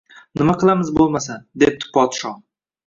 [0.41, 2.35] Nima qilamiz bo‘lmasa, debdi podsho